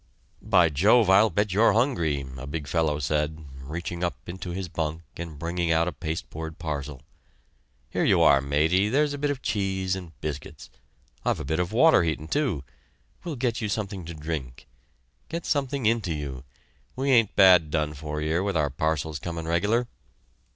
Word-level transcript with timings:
"By 0.41 0.69
Jove, 0.69 1.11
I'll 1.11 1.29
bet 1.29 1.53
you're 1.53 1.73
hungry," 1.73 2.25
a 2.35 2.47
big 2.47 2.65
fellow 2.67 2.97
said, 2.97 3.45
reaching 3.61 4.03
up 4.03 4.15
into 4.25 4.49
his 4.49 4.67
bunk 4.67 5.03
and 5.17 5.37
bringing 5.37 5.71
out 5.71 5.87
a 5.87 5.91
pasteboard 5.91 6.57
parcel. 6.57 7.03
"Here 7.91 8.03
you 8.03 8.19
are, 8.23 8.41
matey; 8.41 8.89
there's 8.89 9.13
a 9.13 9.19
bit 9.19 9.29
of 9.29 9.43
cheese 9.43 9.95
and 9.95 10.19
biscuits. 10.19 10.71
I've 11.23 11.39
a 11.39 11.45
bit 11.45 11.59
of 11.59 11.71
water 11.71 12.01
heatin', 12.01 12.29
too; 12.29 12.63
we'll 13.23 13.35
get 13.35 13.61
you 13.61 13.69
something 13.69 14.03
to 14.05 14.15
drink. 14.15 14.67
Get 15.29 15.45
something 15.45 15.85
into 15.85 16.13
you; 16.15 16.45
we 16.95 17.11
ain't 17.11 17.35
bad 17.35 17.69
done 17.69 17.93
for 17.93 18.19
'ere 18.19 18.41
with 18.41 18.57
our 18.57 18.71
parcels 18.71 19.19
comin' 19.19 19.45
reglar." 19.45 19.85